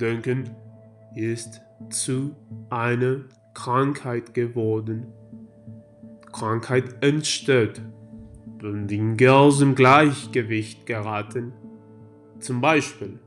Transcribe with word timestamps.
Denken 0.00 0.50
ist 1.14 1.60
zu 1.90 2.34
einer 2.70 3.20
Krankheit 3.54 4.34
geworden. 4.34 5.06
Krankheit 6.32 7.02
entsteht, 7.02 7.82
wenn 8.60 8.86
Dinge 8.86 9.32
aus 9.32 9.58
dem 9.58 9.74
Gleichgewicht 9.74 10.86
geraten. 10.86 11.52
Zum 12.38 12.60
Beispiel 12.60 13.18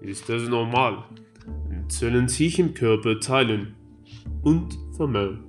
ist 0.00 0.30
es 0.30 0.48
normal, 0.48 1.04
Zellen 1.90 2.28
sich 2.28 2.58
im 2.58 2.72
Körper 2.72 3.18
teilen 3.18 3.74
und 4.42 4.78
vermehren. 4.96 5.44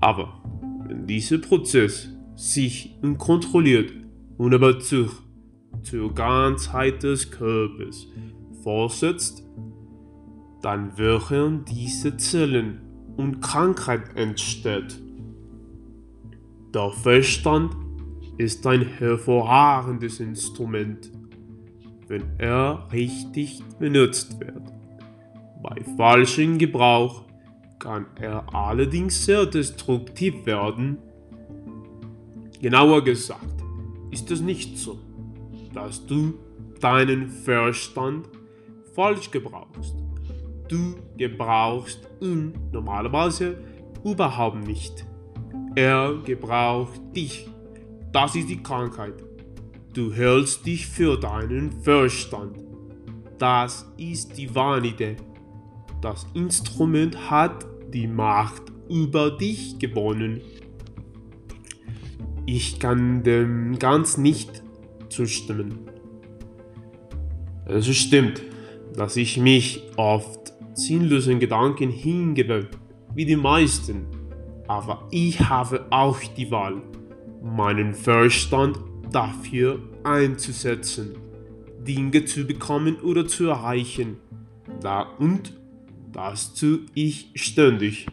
Aber 0.00 0.42
wenn 0.86 1.06
dieser 1.06 1.38
Prozess 1.38 2.08
sich 2.34 2.98
unkontrolliert 3.02 3.92
und 4.38 4.54
aber 4.54 4.80
zur, 4.80 5.10
zur 5.82 6.14
Ganzheit 6.14 7.02
des 7.02 7.30
Körpers 7.30 8.06
fortsetzt, 8.68 9.42
dann 10.60 10.98
wirken 10.98 11.64
diese 11.64 12.18
Zellen 12.18 12.82
und 13.16 13.40
Krankheit 13.40 14.14
entsteht. 14.14 15.00
Der 16.74 16.90
Verstand 16.90 17.74
ist 18.36 18.66
ein 18.66 18.82
hervorragendes 18.82 20.20
Instrument, 20.20 21.10
wenn 22.08 22.24
er 22.36 22.86
richtig 22.92 23.62
benutzt 23.78 24.38
wird. 24.38 24.70
Bei 25.62 25.76
falschem 25.96 26.58
Gebrauch 26.58 27.24
kann 27.78 28.04
er 28.16 28.54
allerdings 28.54 29.24
sehr 29.24 29.46
destruktiv 29.46 30.44
werden. 30.44 30.98
Genauer 32.60 33.02
gesagt 33.02 33.64
ist 34.10 34.30
es 34.30 34.42
nicht 34.42 34.76
so, 34.76 34.98
dass 35.72 36.04
du 36.04 36.34
deinen 36.80 37.30
Verstand 37.30 38.28
falsch 38.98 39.30
gebrauchst. 39.30 39.94
Du 40.66 40.96
gebrauchst 41.16 42.00
ihn 42.20 42.52
normalerweise 42.72 43.56
überhaupt 44.04 44.66
nicht. 44.66 45.06
Er 45.76 46.16
gebraucht 46.24 47.00
dich. 47.14 47.48
Das 48.10 48.34
ist 48.34 48.48
die 48.48 48.60
Krankheit. 48.60 49.14
Du 49.94 50.12
hältst 50.12 50.66
dich 50.66 50.88
für 50.88 51.16
deinen 51.16 51.70
Verstand. 51.70 52.58
Das 53.38 53.88
ist 53.96 54.36
die 54.36 54.52
Vanide. 54.52 55.14
Das 56.00 56.26
Instrument 56.34 57.30
hat 57.30 57.64
die 57.94 58.08
Macht 58.08 58.64
über 58.90 59.30
dich 59.30 59.78
gewonnen. 59.78 60.40
Ich 62.46 62.80
kann 62.80 63.22
dem 63.22 63.78
ganz 63.78 64.18
nicht 64.18 64.64
zustimmen. 65.08 65.88
Es 67.64 67.86
stimmt, 67.94 68.42
dass 68.94 69.16
ich 69.16 69.38
mich 69.38 69.82
oft 69.96 70.52
sinnlosen 70.74 71.40
Gedanken 71.40 71.90
hingebe, 71.90 72.68
wie 73.14 73.24
die 73.24 73.36
meisten, 73.36 74.06
aber 74.66 75.08
ich 75.10 75.40
habe 75.40 75.86
auch 75.90 76.18
die 76.36 76.50
Wahl, 76.50 76.82
meinen 77.42 77.94
Verstand 77.94 78.78
dafür 79.10 79.80
einzusetzen, 80.04 81.16
Dinge 81.86 82.24
zu 82.24 82.46
bekommen 82.46 82.96
oder 83.00 83.26
zu 83.26 83.48
erreichen. 83.48 84.18
Da 84.80 85.02
und 85.18 85.54
das 86.12 86.54
tue 86.54 86.80
ich 86.94 87.30
ständig. 87.34 88.06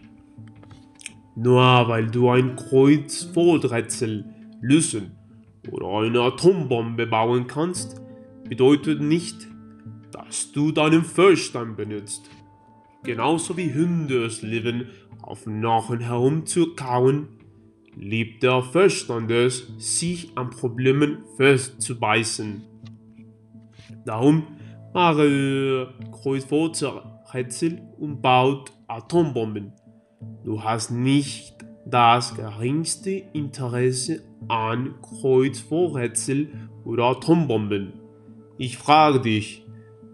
Nur 1.36 1.62
weil 1.88 2.08
du 2.08 2.30
ein 2.30 2.56
Kreuzworträtsel 2.56 4.26
lösen 4.62 5.12
oder 5.72 6.06
eine 6.06 6.22
Atombombe 6.22 7.08
bauen 7.08 7.48
kannst, 7.48 8.02
bedeutet 8.48 9.02
nicht, 9.02 9.48
dass 10.16 10.52
du 10.54 10.72
deinen 10.72 11.04
Verstand 11.04 11.76
benutzt. 11.76 12.30
Genauso 13.03 13.58
wie 13.58 13.74
Hunde 13.74 14.26
es 14.26 14.42
lieben, 14.42 14.88
auf 15.22 15.44
Knochen 15.44 16.00
herumzukauen, 16.00 17.28
liebt 17.98 18.42
der 18.42 18.62
Verstand 18.64 19.30
es, 19.30 19.68
sich 19.78 20.38
an 20.38 20.52
Problemen 20.52 21.24
festzubeißen. 21.36 22.64
Darum 24.06 24.44
mache 24.94 25.94
Kreuzworträtsel 26.12 27.81
und 28.00 28.22
baut 28.22 28.72
Atombomben. 28.88 29.74
Du 30.46 30.64
hast 30.64 30.92
nicht 30.92 31.56
das 31.86 32.36
geringste 32.36 33.12
Interesse 33.34 34.24
an 34.48 34.96
Kreuzworträtsel 35.02 36.48
oder 36.86 37.06
Atombomben. 37.06 37.94
Ich 38.58 38.78
frage 38.78 39.20
dich, 39.20 39.65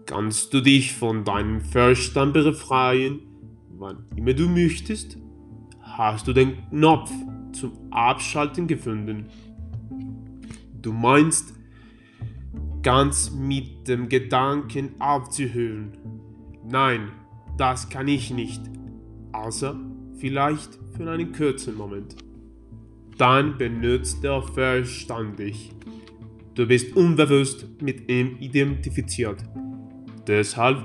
kannst 0.06 0.52
du 0.54 0.60
dich 0.60 0.94
von 0.94 1.24
deinem 1.24 1.60
Verstand 1.60 2.34
befreien, 2.34 3.20
wann 3.70 4.04
immer 4.16 4.34
du 4.34 4.48
möchtest? 4.48 5.18
Hast 5.80 6.26
du 6.26 6.32
den 6.32 6.68
Knopf 6.70 7.10
zum 7.52 7.72
Abschalten 7.90 8.66
gefunden? 8.66 9.26
Du 10.80 10.92
meinst, 10.92 11.54
ganz 12.82 13.30
mit 13.30 13.86
dem 13.88 14.08
Gedanken 14.08 14.90
aufzuhören. 14.98 15.96
Nein, 16.68 17.12
das 17.56 17.88
kann 17.88 18.08
ich 18.08 18.32
nicht, 18.32 18.62
außer 19.32 19.78
vielleicht 20.16 20.78
für 20.96 21.10
einen 21.10 21.32
kurzen 21.32 21.76
Moment. 21.76 22.16
Dann 23.18 23.56
benutzt 23.58 24.24
der 24.24 24.42
Verstand 24.42 25.38
dich. 25.38 25.72
Du 26.54 26.66
bist 26.66 26.96
unbewusst 26.96 27.66
mit 27.80 28.10
ihm 28.10 28.36
identifiziert. 28.40 29.42
Deshalb 30.26 30.78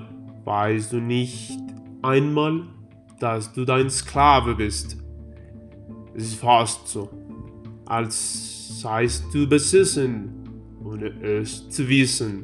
weißt 0.46 0.94
du 0.94 0.98
nicht 0.98 1.58
einmal, 2.02 2.64
dass 3.20 3.54
du 3.54 3.66
dein 3.66 3.90
Sklave 3.90 4.56
bist. 4.56 4.98
Es 6.16 6.24
ist 6.24 6.40
fast 6.40 6.88
so, 6.88 7.10
als 7.86 8.82
seist 8.82 9.26
du 9.34 9.48
besessen, 9.48 10.50
ohne 10.84 11.10
es 11.22 11.70
zu 11.70 11.88
wissen. 11.88 12.44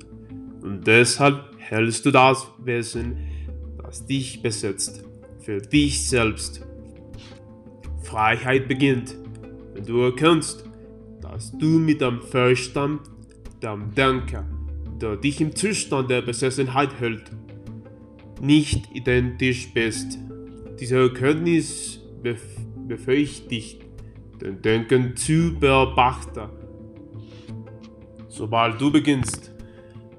Und 0.61 0.85
deshalb 0.85 1.39
hältst 1.57 2.05
du 2.05 2.11
das 2.11 2.47
Wesen, 2.59 3.17
das 3.81 4.05
dich 4.05 4.41
besetzt, 4.41 5.03
für 5.39 5.59
dich 5.59 6.07
selbst. 6.07 6.65
Freiheit 8.03 8.67
beginnt, 8.67 9.15
wenn 9.73 9.85
du 9.85 10.01
erkennst, 10.01 10.65
dass 11.21 11.51
du 11.57 11.79
mit 11.79 12.01
dem 12.01 12.21
Verstand, 12.21 13.01
dem 13.61 13.93
Denker, 13.95 14.45
der 15.01 15.17
dich 15.17 15.41
im 15.41 15.55
Zustand 15.55 16.09
der 16.09 16.21
Besessenheit 16.21 16.99
hält, 16.99 17.31
nicht 18.41 18.93
identisch 18.93 19.73
bist. 19.73 20.17
Diese 20.79 20.97
Erkenntnis 20.97 22.01
bef 22.21 22.41
befähigt 22.87 23.49
den 24.41 24.61
Denken 24.61 25.15
zu 25.15 25.57
beobachten. 25.57 26.49
Sobald 28.27 28.81
du 28.81 28.91
beginnst, 28.91 29.51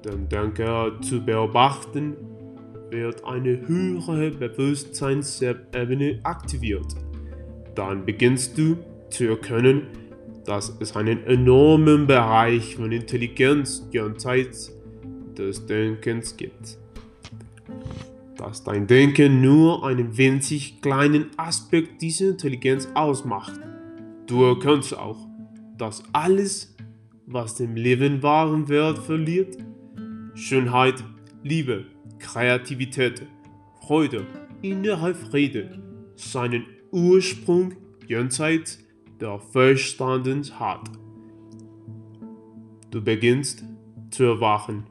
den 0.03 0.27
Denker 0.29 0.99
zu 1.01 1.23
beobachten, 1.23 2.15
wird 2.89 3.23
eine 3.25 3.67
höhere 3.67 4.31
Bewusstseinsebene 4.31 6.19
aktiviert. 6.23 6.95
Dann 7.75 8.05
beginnst 8.05 8.57
du 8.57 8.77
zu 9.09 9.25
erkennen, 9.25 9.87
dass 10.45 10.75
es 10.79 10.95
einen 10.95 11.23
enormen 11.25 12.05
Bereich 12.05 12.75
von 12.75 12.91
Intelligenz 12.91 13.87
jenseits 13.91 14.71
des 15.35 15.65
Denkens 15.65 16.37
gibt. 16.37 16.77
Dass 18.37 18.63
dein 18.63 18.85
Denken 18.85 19.41
nur 19.41 19.85
einen 19.85 20.17
winzig 20.17 20.81
kleinen 20.81 21.31
Aspekt 21.37 22.01
dieser 22.01 22.29
Intelligenz 22.29 22.87
ausmacht. 22.93 23.59
Du 24.27 24.43
erkennst 24.43 24.95
auch, 24.95 25.27
dass 25.77 26.03
alles, 26.13 26.75
was 27.25 27.55
dem 27.55 27.75
Leben 27.75 28.21
wahren 28.21 28.69
Wert 28.69 28.99
verliert, 28.99 29.57
Schönheit, 30.35 31.03
Liebe, 31.43 31.85
Kreativität, 32.19 33.23
Freude, 33.81 34.25
innerer 34.61 35.15
Friede, 35.15 35.81
seinen 36.15 36.65
Ursprung 36.91 37.73
jenseits 38.07 38.84
der 39.19 39.39
Verstandens 39.39 40.59
hat. 40.59 40.89
Du 42.91 43.01
beginnst 43.01 43.63
zu 44.11 44.23
erwachen. 44.23 44.85